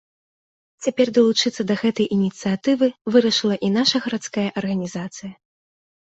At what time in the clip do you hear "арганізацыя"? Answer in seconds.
4.63-5.31